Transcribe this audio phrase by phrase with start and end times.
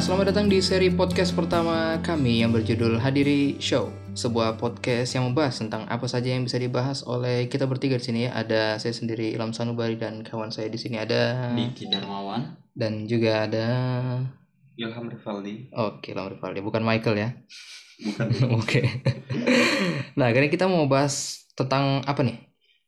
[0.00, 3.92] selamat datang di seri podcast pertama kami yang berjudul Hadiri Show.
[4.16, 8.22] Sebuah podcast yang membahas tentang apa saja yang bisa dibahas oleh kita bertiga di sini.
[8.24, 13.44] Ada saya sendiri Ilham Sanubari dan kawan saya di sini ada Diki Darmawan dan juga
[13.44, 13.66] ada
[14.80, 15.68] Ilham Rivaldi.
[15.76, 17.28] Oke, Ilham Rivaldi, bukan Michael ya.
[18.00, 18.26] Bukan.
[18.64, 18.80] Oke.
[20.16, 22.40] nah, kali kita mau bahas tentang apa nih?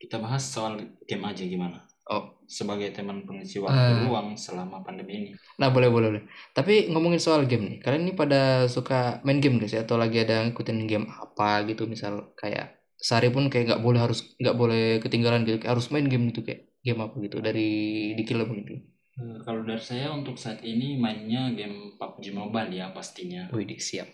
[0.02, 1.78] kita bahas soal game aja gimana
[2.10, 6.24] Oh, sebagai teman pengisi waktu luang selama pandemi ini Nah boleh boleh boleh.
[6.52, 9.84] Tapi ngomongin soal game nih, kalian ini pada suka main game guys ya?
[9.84, 11.88] Atau lagi ada ngikutin game apa gitu?
[11.88, 16.06] Misal kayak sehari pun kayak nggak boleh harus nggak boleh ketinggalan gitu, kayak harus main
[16.06, 17.70] game gitu kayak game apa gitu dari
[18.18, 18.74] Dikil apa gitu.
[19.12, 23.76] Eh, kalau dari saya untuk saat ini mainnya game PUBG Mobile ya pastinya Wih di
[23.76, 24.08] siap.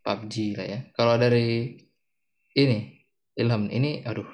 [0.00, 0.78] PUBG lah ya.
[0.96, 1.76] Kalau dari
[2.56, 2.78] ini
[3.36, 4.26] Ilham ini, aduh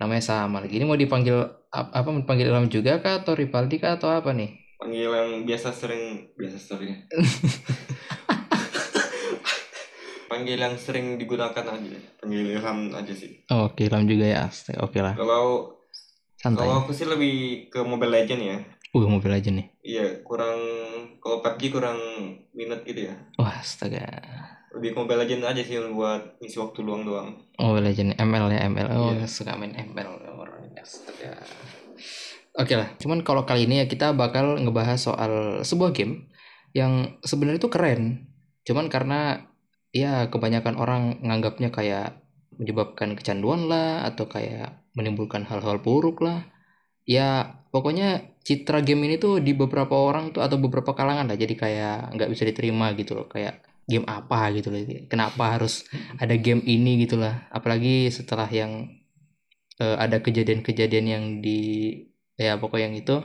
[0.00, 0.80] namanya sama lagi.
[0.80, 2.06] Ini mau dipanggil apa?
[2.06, 4.50] Mau dipanggil Ilham juga kah atau Rivaldi kah atau apa nih?
[4.76, 6.94] Panggil yang biasa sering biasa sering.
[10.30, 11.98] Panggil yang sering digunakan aja.
[12.16, 13.42] Panggil Ilham aja sih.
[13.50, 14.46] Oh, Oke Ilham juga ya.
[14.78, 15.74] Oke lah, Kalau
[16.38, 16.62] santai.
[16.64, 18.58] kalau aku sih lebih ke Mobile Legend ya.
[18.90, 19.70] Uh mobil aja nih.
[19.86, 20.58] Iya, kurang
[21.22, 21.98] kalau PUBG kurang
[22.50, 23.14] minat gitu ya.
[23.38, 24.02] Wah astaga.
[24.74, 27.38] Lebih ke Mobile Legend aja sih buat ngisi waktu luang doang.
[27.54, 28.86] Mobile Legend ML ya ML.
[28.90, 29.30] Oh Iya.
[29.30, 30.29] suka main ML
[30.80, 31.32] astaga.
[32.58, 32.88] Oke lah.
[32.98, 36.28] Cuman kalau kali ini ya kita bakal ngebahas soal sebuah game
[36.74, 38.30] yang sebenarnya itu keren.
[38.66, 39.46] Cuman karena
[39.94, 42.20] ya kebanyakan orang nganggapnya kayak
[42.58, 46.44] menyebabkan kecanduan lah atau kayak menimbulkan hal-hal buruk lah.
[47.06, 51.54] Ya pokoknya citra game ini tuh di beberapa orang tuh atau beberapa kalangan lah jadi
[51.54, 55.86] kayak nggak bisa diterima gitu loh kayak game apa gitu loh kenapa harus
[56.18, 58.99] ada game ini gitu lah apalagi setelah yang
[59.80, 61.58] eh, ada kejadian-kejadian yang di
[62.36, 63.16] ya pokoknya yang itu.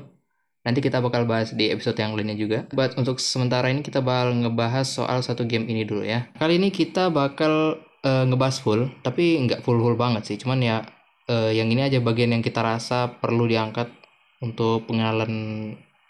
[0.65, 2.65] Nanti kita bakal bahas di episode yang lainnya juga.
[2.73, 6.25] Buat untuk sementara ini kita bakal ngebahas soal satu game ini dulu ya.
[6.41, 10.37] Kali ini kita bakal eh, ngebahas full tapi nggak full full banget sih.
[10.41, 10.81] Cuman ya
[11.29, 13.93] eh, yang ini aja bagian yang kita rasa perlu diangkat
[14.41, 15.33] untuk pengenalan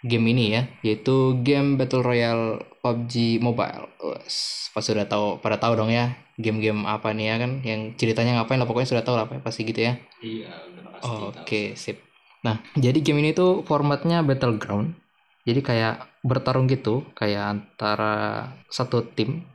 [0.08, 0.64] game ini ya.
[0.88, 3.90] Yaitu game Battle Royale PUBG Mobile.
[3.98, 8.38] Wes, pas sudah tahu pada tahu dong ya game-game apa nih ya kan yang ceritanya
[8.38, 9.94] ngapain lah pokoknya sudah tahu lah pasti gitu ya.
[10.22, 11.42] iya udah pasti Oh, tahu.
[11.42, 11.98] Oke, sip.
[12.46, 14.94] Nah, jadi game ini tuh formatnya battleground.
[15.48, 18.14] Jadi kayak bertarung gitu, kayak antara
[18.70, 19.46] satu tim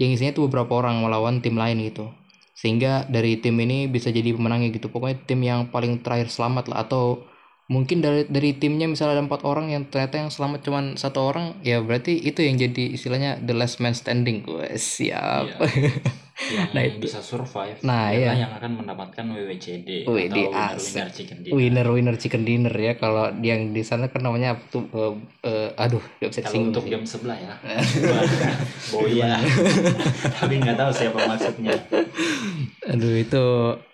[0.00, 2.12] yang isinya tuh beberapa orang melawan tim lain gitu.
[2.56, 4.88] Sehingga dari tim ini bisa jadi pemenangnya gitu.
[4.88, 7.24] Pokoknya tim yang paling terakhir selamat lah atau
[7.66, 11.58] mungkin dari dari timnya misalnya ada empat orang yang ternyata yang selamat cuman satu orang
[11.66, 14.46] ya berarti itu yang jadi istilahnya the last man standing.
[14.46, 15.50] Gue siap.
[15.58, 15.98] Yang
[16.76, 17.00] Nah, itu.
[17.00, 17.80] bisa survive.
[17.80, 18.36] Nah, iya.
[18.36, 21.56] yang akan mendapatkan WWCD atau winner winner chicken dinner?
[21.56, 25.14] winner winner chicken dinner ya kalau yang di sana kan namanya tuh eh,
[25.48, 27.56] eh, aduh gak bisa untuk game sebelah ya.
[28.92, 29.40] Boya
[30.44, 31.72] tapi nggak tahu siapa maksudnya.
[32.84, 33.44] Aduh itu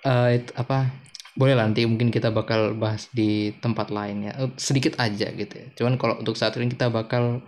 [0.02, 0.90] eh, itu apa
[1.32, 4.32] boleh lah nanti mungkin kita bakal bahas di tempat lain ya.
[4.36, 5.66] Eh, sedikit aja gitu ya.
[5.76, 7.40] Cuman kalau untuk saat ini kita bakal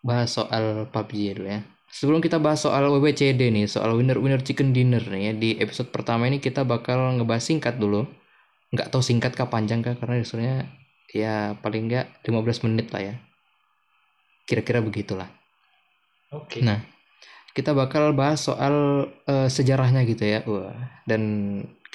[0.00, 1.60] bahas soal PUBG dulu ya.
[1.92, 5.88] Sebelum kita bahas soal WWCD nih soal winner winner chicken dinner nih ya di episode
[5.88, 8.08] pertama ini kita bakal ngebahas singkat dulu.
[8.72, 10.58] Nggak tahu singkat kah panjang kah karena sebenarnya
[11.12, 13.14] ya paling nggak 15 menit lah ya.
[14.48, 15.28] Kira-kira begitulah.
[16.32, 16.60] Oke.
[16.62, 16.82] Nah,
[17.52, 20.40] kita bakal bahas soal eh, sejarahnya gitu ya.
[20.44, 20.74] Wah,
[21.04, 21.22] dan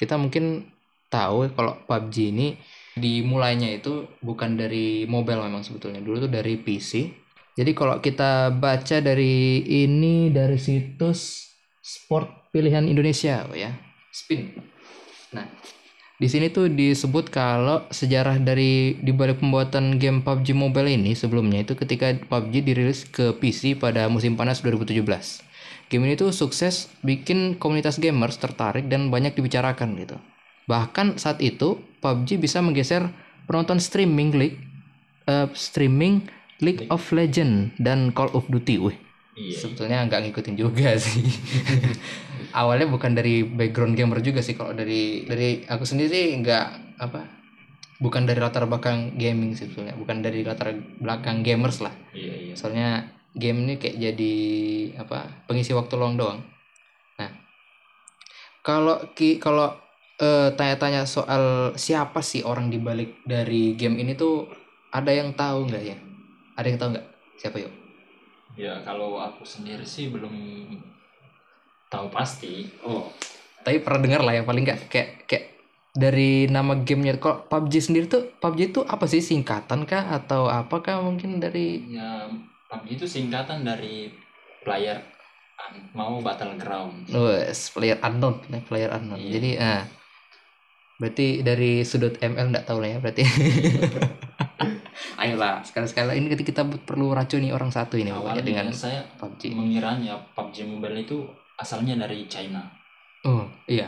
[0.00, 0.71] kita mungkin
[1.12, 2.56] tahu kalau PUBG ini
[2.96, 6.00] dimulainya itu bukan dari mobile memang sebetulnya.
[6.00, 7.12] Dulu tuh dari PC.
[7.52, 11.52] Jadi kalau kita baca dari ini dari situs
[11.84, 13.76] Sport Pilihan Indonesia, oh ya.
[14.08, 14.56] Spin.
[15.36, 15.48] Nah,
[16.22, 21.74] di sini tuh disebut kalau sejarah dari dibalik pembuatan game PUBG Mobile ini sebelumnya itu
[21.74, 25.02] ketika PUBG dirilis ke PC pada musim panas 2017.
[25.90, 30.16] Game ini tuh sukses bikin komunitas gamers tertarik dan banyak dibicarakan gitu.
[30.66, 33.10] Bahkan saat itu PUBG bisa menggeser
[33.46, 34.58] penonton streaming League
[35.26, 36.26] eh, streaming
[36.62, 38.78] League of Legend dan Call of Duty.
[38.78, 38.94] Wih,
[39.34, 39.58] iya.
[39.58, 41.26] Sebetulnya nggak ngikutin juga sih.
[42.54, 44.54] Awalnya bukan dari background gamer juga sih.
[44.54, 46.66] Kalau dari dari aku sendiri nggak
[47.02, 47.42] apa
[47.98, 49.98] bukan dari latar belakang gaming sih sebetulnya.
[49.98, 50.70] Bukan dari latar
[51.02, 51.94] belakang gamers lah.
[52.14, 52.54] Iya iya.
[52.54, 54.34] Soalnya game ini kayak jadi
[55.02, 56.46] apa pengisi waktu luang doang.
[57.18, 57.30] Nah
[58.62, 59.81] kalau ki kalau
[60.22, 64.46] eh, tanya-tanya soal siapa sih orang dibalik dari game ini tuh
[64.94, 65.96] ada yang tahu nggak ya
[66.54, 67.06] ada yang tahu nggak
[67.42, 67.72] siapa yuk
[68.54, 70.32] ya kalau aku sendiri sih belum
[71.90, 73.12] tahu pasti Oh.
[73.62, 75.46] Tapi pernah dengar lah ya paling nggak kayak kayak
[75.94, 80.98] dari nama gamenya kalau PUBG sendiri tuh PUBG itu apa sih singkatan kah atau apakah
[80.98, 82.26] mungkin dari ya
[82.72, 84.10] PUBG itu singkatan dari
[84.66, 84.98] player
[85.94, 87.08] mau battleground.
[87.12, 89.20] Wes, player unknown, player unknown.
[89.20, 89.30] Iya.
[89.38, 89.82] Jadi, ah,
[91.02, 93.26] berarti dari sudut ML nggak tahu lah ya berarti.
[95.18, 99.50] Ayolah, sekali-sekali ini ketika kita perlu racuni orang satu ini pokoknya Awalnya dengan saya PUBG.
[99.50, 101.22] mengiranya PUBG Mobile itu
[101.54, 102.62] asalnya dari China.
[103.22, 103.86] Oh, iya.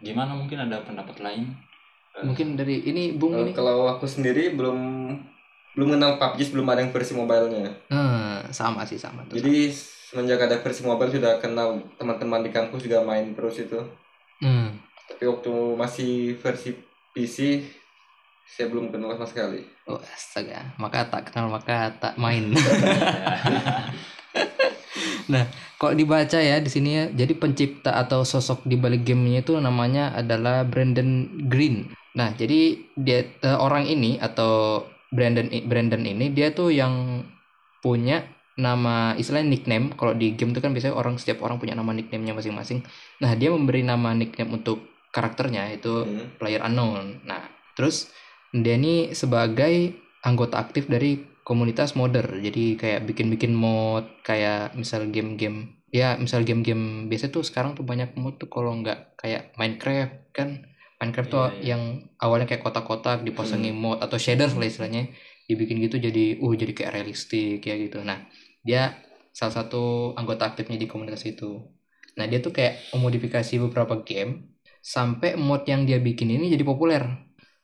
[0.00, 1.52] Gimana mungkin ada pendapat lain?
[2.12, 3.52] Eh, Mungkin dari ini Bung Eh, ini.
[3.52, 4.78] kalau aku sendiri belum
[5.70, 7.70] belum kenal PUBG sebelum ada yang versi mobilenya.
[7.88, 9.36] Nah, sama sih sama tuh.
[9.36, 9.68] Jadi
[10.10, 13.78] semenjak ada versi mobile sudah kenal teman-teman di kampus juga main terus itu.
[14.40, 14.80] Hmm.
[15.20, 16.72] Tapi waktu masih versi
[17.12, 17.60] PC
[18.48, 19.68] saya belum kenal sama sekali.
[19.84, 20.72] Oh, astaga.
[20.80, 22.56] Maka tak kenal maka tak main.
[25.76, 30.16] Kalau dibaca ya di sini ya, jadi pencipta atau sosok di balik gamenya itu namanya
[30.16, 31.92] adalah Brandon Green.
[32.16, 37.28] Nah, jadi dia eh, orang ini atau Brandon Brandon ini dia tuh yang
[37.84, 38.24] punya
[38.56, 39.92] nama istilahnya nickname.
[40.00, 42.80] Kalau di game itu kan biasanya orang setiap orang punya nama nicknamenya masing-masing.
[43.20, 46.38] Nah, dia memberi nama nickname untuk karakternya itu Hmm.
[46.38, 47.22] player unknown.
[47.26, 47.42] Nah,
[47.74, 48.10] terus
[48.50, 52.26] dia ini sebagai anggota aktif dari komunitas modder.
[52.38, 58.14] Jadi kayak bikin-bikin mod, kayak misal game-game ya misal game-game biasa tuh sekarang tuh banyak
[58.14, 60.62] mod tuh kalau nggak kayak Minecraft kan
[61.02, 61.66] Minecraft tuh Iya, iya.
[61.74, 61.82] yang
[62.22, 65.10] awalnya kayak kotak-kotak dipasangin mod atau shaders lah istilahnya
[65.50, 68.22] dibikin gitu jadi uh jadi kayak realistik kayak gitu nah
[68.62, 69.02] dia
[69.34, 71.58] salah satu anggota aktifnya di komunitas itu
[72.14, 77.04] nah dia tuh kayak memodifikasi beberapa game sampai mod yang dia bikin ini jadi populer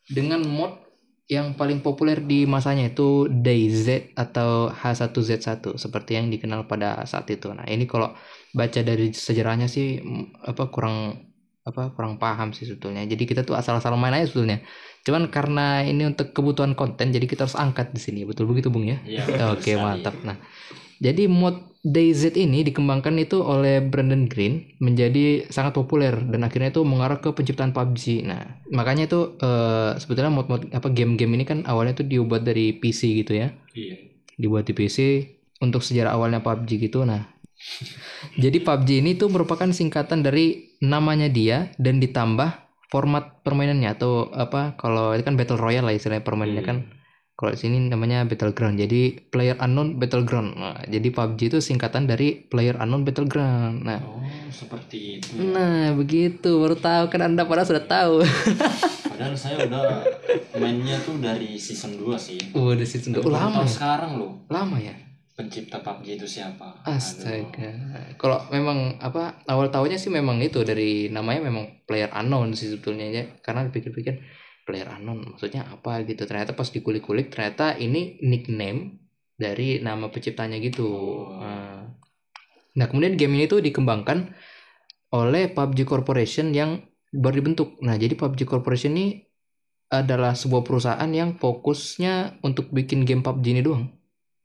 [0.07, 0.87] dengan mod
[1.27, 7.51] yang paling populer di masanya itu DayZ atau H1Z1 seperti yang dikenal pada saat itu.
[7.51, 8.15] Nah, ini kalau
[8.55, 9.99] baca dari sejarahnya sih
[10.47, 11.19] apa kurang
[11.67, 13.03] apa kurang paham sih sebetulnya.
[13.11, 14.63] Jadi kita tuh asal-asal main aja sebetulnya.
[15.03, 18.23] Cuman karena ini untuk kebutuhan konten jadi kita harus angkat di sini.
[18.23, 19.03] Betul begitu, Bung ya?
[19.03, 19.83] Betul Oke, sekali.
[19.83, 20.15] mantap.
[20.23, 20.39] Nah,
[21.01, 26.83] jadi mod DayZ ini dikembangkan itu oleh Brandon Green menjadi sangat populer dan akhirnya itu
[26.83, 28.27] mengarah ke penciptaan PUBG.
[28.27, 33.23] Nah, makanya itu eh, sebetulnya mod-mod apa game-game ini kan awalnya tuh dibuat dari PC
[33.23, 33.55] gitu ya.
[33.71, 34.03] Iya.
[34.35, 34.99] Dibuat di PC
[35.63, 37.07] untuk sejarah awalnya PUBG gitu.
[37.07, 37.23] Nah,
[38.43, 44.75] jadi PUBG ini tuh merupakan singkatan dari namanya dia dan ditambah format permainannya atau apa
[44.75, 46.71] kalau itu kan battle royale lah istilahnya permainannya Iya.
[46.71, 46.79] kan
[47.37, 48.81] kalau di sini namanya battleground.
[48.81, 50.57] Jadi player unknown battleground.
[50.57, 53.85] Nah, jadi PUBG itu singkatan dari player unknown battleground.
[53.85, 54.01] Nah.
[54.01, 55.37] Oh, seperti itu.
[55.53, 56.57] nah begitu.
[56.57, 58.25] Baru tahu kan anda pada sudah tahu.
[59.13, 60.01] Padahal saya udah
[60.57, 62.41] mainnya tuh dari season 2 sih.
[62.57, 63.69] oh di situ Tapi oh, baru lama ya?
[63.69, 64.33] sekarang loh.
[64.49, 64.97] Lama ya?
[65.37, 66.89] Pencipta PUBG itu siapa.
[66.89, 67.69] Astaga.
[68.17, 70.65] Kalau memang apa awal tahunya sih memang itu.
[70.65, 73.29] Dari namanya memang player unknown sih sebetulnya ya.
[73.45, 78.99] Karena dipikir-pikir player unknown maksudnya apa gitu ternyata pas dikulik-kulik ternyata ini nickname
[79.39, 81.39] dari nama penciptanya gitu Oh.
[81.39, 81.87] Nah.
[82.77, 84.37] Nah, kemudian game ini tuh dikembangkan
[85.17, 87.81] oleh PUBG Corporation yang baru dibentuk.
[87.81, 89.25] Nah, jadi PUBG Corporation ini
[89.89, 93.89] adalah sebuah perusahaan yang fokusnya untuk bikin game PUBG ini doang.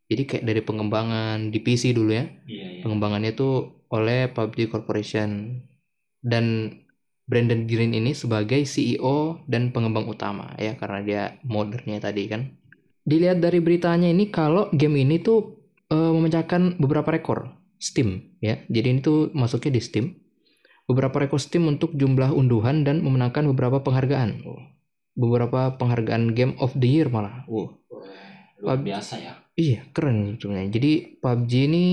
[0.08, 2.25] Jadi kayak dari pengembangan di PC dulu ya.
[2.48, 2.82] Iya, iya.
[2.88, 5.60] Pengembangannya tuh oleh PUBG Corporation
[6.24, 6.72] dan
[7.32, 12.52] Brandon Green ini sebagai CEO dan pengembang utama ya karena dia modernnya tadi kan.
[13.08, 15.56] Dilihat dari beritanya ini kalau game ini tuh
[15.88, 18.60] eh, memecahkan beberapa rekor Steam ya.
[18.68, 20.06] Jadi ini tuh masuknya di Steam.
[20.92, 24.44] Beberapa rekor Steam untuk jumlah unduhan dan memenangkan beberapa penghargaan.
[25.16, 27.48] Beberapa penghargaan Game of the Year malah.
[27.48, 27.80] Oh,
[28.62, 29.34] Luar biasa ya.
[29.58, 30.70] Iya, keren sebetulnya.
[30.70, 31.86] Jadi PUBG ini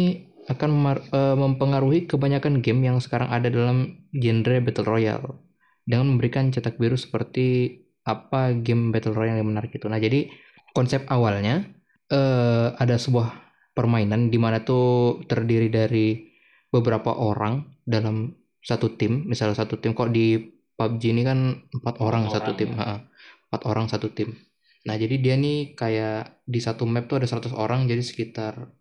[0.48, 0.70] akan
[1.12, 5.28] eh, mempengaruhi kebanyakan game yang sekarang ada dalam genre Battle Royale
[5.84, 9.84] dengan memberikan cetak biru seperti apa game Battle Royale yang menarik itu.
[9.88, 10.32] Nah, jadi
[10.72, 11.68] konsep awalnya
[12.08, 13.28] eh, ada sebuah
[13.76, 16.28] permainan di mana tuh terdiri dari
[16.72, 18.32] beberapa orang dalam
[18.64, 19.28] satu tim.
[19.28, 20.36] Misalnya satu tim kok di
[20.78, 21.38] PUBG ini kan
[21.74, 23.04] empat orang satu orang, tim, ya.
[23.48, 24.32] Empat orang satu tim.
[24.86, 28.72] Nah, jadi dia nih kayak di satu map tuh ada 100 orang jadi sekitar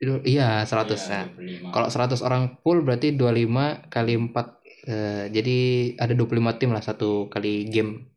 [0.00, 1.24] iya 100 Iya, nah.
[1.32, 1.72] 25.
[1.72, 5.58] Kalau 100 orang full berarti 25 kali 4 eh, jadi
[5.96, 8.12] ada 25 tim lah satu kali game.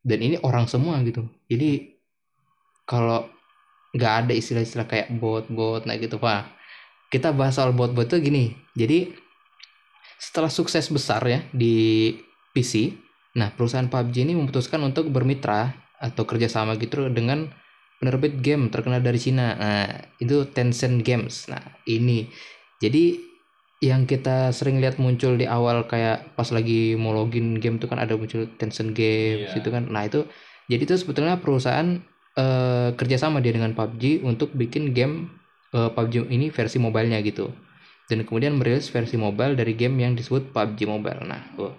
[0.00, 1.28] Dan ini orang semua gitu.
[1.46, 2.00] Jadi
[2.88, 3.28] kalau
[3.94, 6.58] nggak ada istilah-istilah kayak bot-bot nah gitu Pak.
[7.10, 8.54] Kita bahas soal bot-bot tuh gini.
[8.74, 9.10] Jadi
[10.20, 12.12] setelah sukses besar ya di
[12.52, 12.92] PC,
[13.38, 17.48] nah perusahaan PUBG ini memutuskan untuk bermitra atau kerjasama gitu dengan
[18.00, 19.52] penerbit game terkenal dari Cina.
[19.54, 21.52] Nah, itu Tencent Games.
[21.52, 22.24] Nah, ini
[22.80, 23.20] jadi
[23.80, 28.00] yang kita sering lihat muncul di awal kayak pas lagi mau login game tuh kan
[28.00, 29.56] ada muncul Tencent Games Iya.
[29.60, 29.88] gitu kan.
[29.92, 30.24] Nah, itu
[30.72, 32.00] jadi itu sebetulnya perusahaan
[32.36, 35.28] eh, kerjasama dia dengan PUBG untuk bikin game
[35.76, 37.52] eh, PUBG ini versi mobilenya gitu.
[38.08, 41.22] Dan kemudian merilis versi mobile dari game yang disebut PUBG Mobile.
[41.28, 41.70] Nah, oh.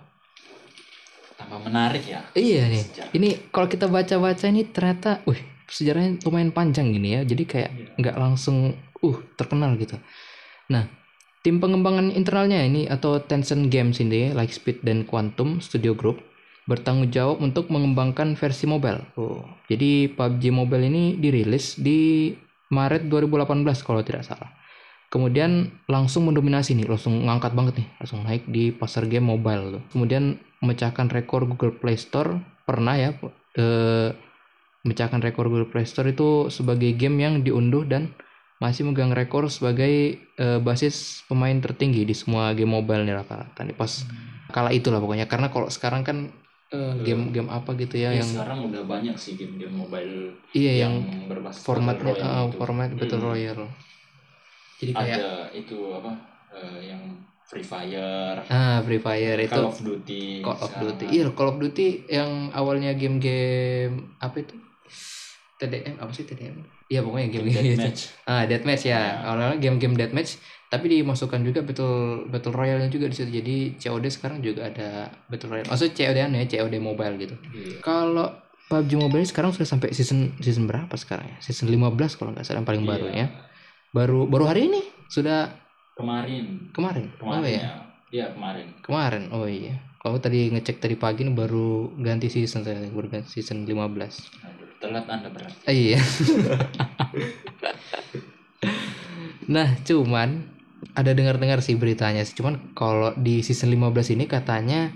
[1.36, 2.86] tambah menarik ya iya nih.
[2.86, 3.12] Sejarah.
[3.18, 7.22] Ini kalau kita baca-baca ini ternyata, wih, sejarahnya lumayan panjang gini ya.
[7.24, 7.88] Jadi kayak Iya.
[7.98, 9.96] nggak langsung uh terkenal gitu.
[10.70, 10.86] Nah,
[11.42, 16.22] tim pengembangan internalnya ini atau Tencent Games ini, Lightspeed dan Quantum Studio Group
[16.70, 19.02] bertanggung jawab untuk mengembangkan versi mobile.
[19.18, 22.32] Oh, jadi PUBG Mobile ini dirilis di
[22.72, 24.54] Maret 2018 kalau tidak salah.
[25.12, 29.84] Kemudian langsung mendominasi nih, langsung ngangkat banget nih, langsung naik di pasar game mobile tuh.
[29.92, 33.12] Kemudian memecahkan rekor Google Play Store pernah ya
[33.60, 34.16] eh,
[34.84, 38.14] memecahkan rekor Google Play Store itu sebagai game yang diunduh dan
[38.62, 39.94] masih megang rekor sebagai
[40.38, 44.06] eh, basis pemain tertinggi di semua game mobile nih rata-rata nih pas
[44.54, 46.18] kala itulah pokoknya karena kalau sekarang kan
[46.70, 50.14] eh, game-game apa gitu ya Ya, yang sekarang udah banyak sih game-game mobile
[50.54, 52.58] iya yang, yang berbasis formatnya Battle Royale eh, gitu.
[52.60, 53.28] format Battle Hmm.
[53.34, 53.66] Royale
[54.82, 56.12] jadi kayak ada itu apa
[56.58, 57.02] eh, yang
[57.50, 60.72] Free Fire ah Free Fire itu Call of Duty Call of.
[60.78, 64.54] Duty iya Call of Duty yang awalnya game-game apa itu
[65.62, 66.58] TDM apa sih TDM
[66.90, 67.80] iya pokoknya game-game gitu.
[67.80, 68.02] Deathmatch.
[68.28, 68.98] Ah, deathmatch ya.
[69.00, 69.02] Ya.
[69.30, 73.32] Awalnya game-game deathmatch, tapi dimasukkan juga battle battle royale juga di situ.
[73.32, 75.70] Jadi COD sekarang juga ada battle royale.
[75.72, 77.36] Maksudnya COD ya, COD mobile gitu.
[77.56, 77.80] Iya.
[77.80, 78.28] Kalau
[78.72, 81.38] PUBG Mobile sekarang sudah sampai season season berapa sekarang ya?
[81.44, 83.20] Season 15 kalau nggak salah yang paling baru Iya.
[83.20, 83.28] ya.
[83.92, 84.80] Baru baru hari ini
[85.12, 85.52] sudah
[86.00, 87.12] kemarin kemarin.
[87.20, 87.72] kemarin oh iya, ya
[88.12, 89.24] iya kemarin kemarin.
[89.36, 89.76] Oh iya.
[90.00, 93.76] Kalau tadi ngecek tadi pagi nih baru ganti season saya, baru ganti season 15.
[93.76, 96.02] Aduh, telat anda berarti Eh, iya.
[99.56, 100.50] nah, cuman
[100.98, 102.36] ada dengar-dengar sih beritanya sih.
[102.36, 104.92] Cuman kalau di season 15 ini katanya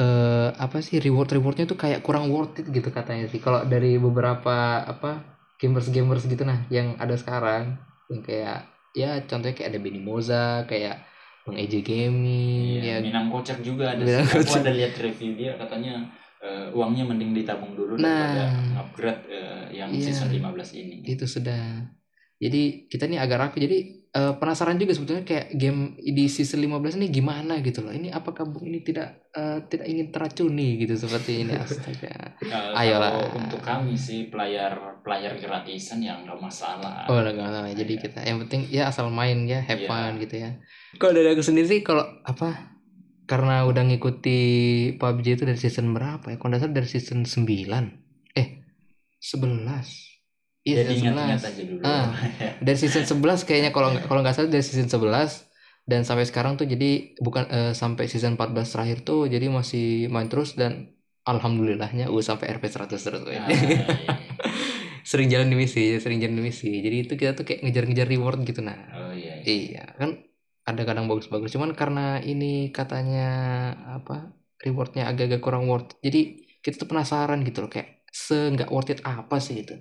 [0.00, 3.38] eh apa sih reward-rewardnya tuh kayak kurang worth it gitu katanya sih.
[3.38, 5.22] Kalau dari beberapa apa
[5.60, 7.76] gamers-gamers gitu nah yang ada sekarang
[8.08, 8.64] yang kayak
[8.96, 11.04] ya contohnya kayak ada Benny Moza, kayak
[11.44, 14.24] Bang EJ Gaming, Iya, ya Minang Kocak juga ada Minang.
[14.24, 16.08] Aku ada lihat review dia katanya
[16.40, 18.08] eh, uangnya mending ditabung dulu Nah.
[18.28, 18.44] daripada
[18.80, 19.22] upgrade
[19.70, 20.02] yang Iya.
[20.02, 21.04] season 15 ini.
[21.04, 21.86] itu sudah
[22.36, 23.78] jadi kita nih agak ragu jadi
[24.10, 28.42] eh, penasaran juga sebetulnya kayak game di season 15 ini gimana gitu loh ini apakah
[28.42, 33.12] Bung ini tidak eh, tidak ingin teracuni gitu seperti ini astaga Eh, Ayolah.
[33.12, 34.72] Kalau untuk kami sih player
[35.06, 37.06] player gratisan yang nggak masalah.
[37.06, 38.02] oh udah nggak masalah jadi Iya.
[38.02, 39.88] kita yang penting ya asal main ya have Iya.
[39.88, 40.50] fun gitu ya
[40.98, 42.79] kalau dari aku sendiri sih kalau apa
[43.30, 44.38] karena udah ngikuti
[44.98, 47.46] PUBG itu dari season berapa ya kalau salah dari season 9
[48.34, 48.48] eh
[49.22, 49.54] 11
[50.60, 51.80] iya Jadi season ingat-ingat 11 aja dulu.
[51.86, 52.06] Ah.
[52.58, 55.46] dari season 11 kayaknya kalau nggak kalau nggak salah dari season 11
[55.82, 60.26] dan sampai sekarang tuh jadi bukan eh, sampai season 14 terakhir tuh jadi masih main
[60.26, 60.90] terus dan
[61.22, 63.38] alhamdulillahnya uh sampai RP 100 terus Ah, woy.
[63.38, 63.44] iya.
[65.10, 68.38] sering jalan di misi sering jalan di misi jadi itu kita tuh kayak ngejar-ngejar reward
[68.44, 69.40] gitu nah Oh iya.
[69.42, 69.82] iya.
[69.82, 70.10] iya kan
[70.72, 71.52] ada kadang bagus-bagus.
[71.54, 73.28] Cuman karena ini katanya
[73.98, 78.92] apa rewardnya agak-agak kurang worth jadi kita tuh penasaran gitu loh kayak se nggak worth
[78.92, 79.80] it apa sih gitu.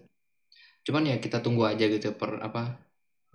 [0.87, 2.79] Cuman ya kita tunggu aja gitu per apa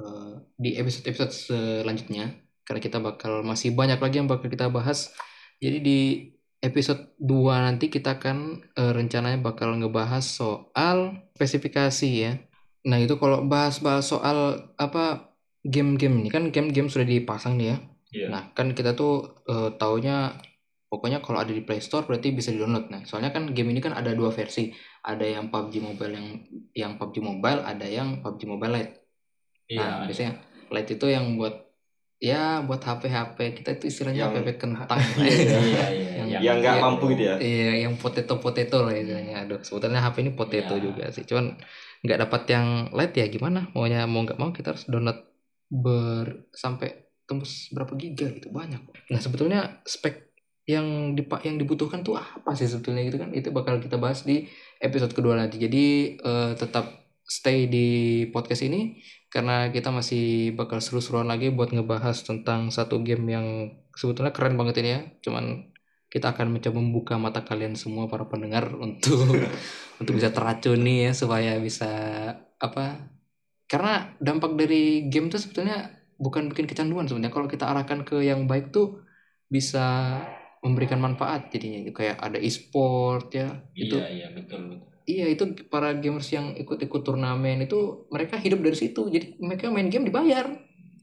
[0.00, 5.12] eh, di episode-episode selanjutnya karena kita bakal masih banyak lagi yang bakal kita bahas.
[5.60, 6.00] Jadi di
[6.64, 12.32] episode 2 nanti kita akan eh, rencananya bakal ngebahas soal spesifikasi ya.
[12.88, 15.33] Nah itu kalau bahas-bahas soal apa
[15.64, 17.78] game-game ini kan game-game sudah dipasang nih ya
[18.14, 18.30] Iya.
[18.30, 20.38] Nah, kan kita tuh eh, taunya
[20.86, 22.86] pokoknya kalau ada di Play Store berarti bisa di-download.
[22.86, 24.70] Nah, soalnya kan game ini kan ada dua versi.
[25.02, 26.28] Ada yang PUBG Mobile yang
[26.70, 28.92] yang PUBG Mobile, ada yang PUBG Mobile Lite.
[29.66, 29.82] Iya.
[29.82, 30.32] Nah, biasanya
[30.70, 31.58] Lite itu yang buat
[32.22, 35.00] ya buat HP-HP kita itu istilahnya Yang- HP kentang.
[35.18, 36.10] Iya, iya, iya.
[36.30, 36.84] Yang- yang nggak Iya.
[36.86, 39.42] mampu gitu ya Iya, yang potato-potato lah istilahnya.
[39.42, 40.82] Aduh, sebetulnya HP ini potato Iya.
[40.86, 41.26] juga sih.
[41.26, 41.58] Cuman
[42.06, 43.74] nggak dapat yang Lite ya gimana?
[43.74, 45.18] Maunya mau nggak mau kita harus download
[45.68, 48.80] ber sampai tembus berapa giga gitu banyak.
[49.10, 53.30] Nah sebetulnya spek yang dipak yang dibutuhkan tuh apa sih sebetulnya gitu kan?
[53.32, 54.48] Itu bakal kita bahas di
[54.80, 55.60] episode kedua nanti.
[55.60, 57.88] Jadi eh, tetap stay di
[58.28, 59.00] podcast ini
[59.32, 63.46] karena kita masih bakal seru-seruan lagi buat ngebahas tentang satu game yang
[63.96, 65.00] sebetulnya keren banget ini ya.
[65.24, 65.74] Cuman
[66.12, 69.34] kita akan mencoba membuka mata kalian semua para pendengar untuk
[70.00, 71.90] untuk bisa teracuni ya supaya bisa
[72.62, 73.10] apa
[73.64, 78.44] karena dampak dari game tuh sebetulnya bukan bikin kecanduan sebenarnya kalau kita arahkan ke yang
[78.44, 79.02] baik tuh
[79.48, 80.20] bisa
[80.60, 84.88] memberikan manfaat jadinya itu kayak ada e-sport ya itu Iya, iya, betul, betul.
[85.04, 89.88] iya itu para gamers yang ikut-ikut turnamen itu mereka hidup dari situ jadi mereka main
[89.88, 90.48] game dibayar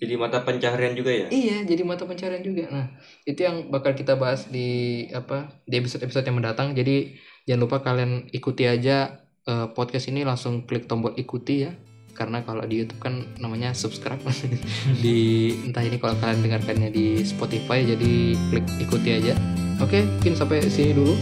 [0.01, 2.65] jadi mata pencaharian juga ya Iya, jadi mata pencarian juga.
[2.73, 2.89] Nah,
[3.21, 6.73] itu yang bakal kita bahas di apa di episode-episode yang mendatang.
[6.73, 11.77] Jadi jangan lupa kalian ikuti aja eh, podcast ini langsung klik tombol ikuti ya.
[12.11, 14.21] Karena kalau di YouTube kan namanya subscribe.
[15.03, 15.17] Di
[15.65, 19.33] entah ini kalau kalian dengarkannya di Spotify jadi klik ikuti aja.
[19.81, 21.13] Oke mungkin sampai sini dulu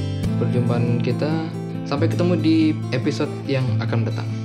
[0.41, 1.31] perjumpaan kita.
[1.87, 2.57] Sampai ketemu di
[2.93, 4.38] episode yang akan datang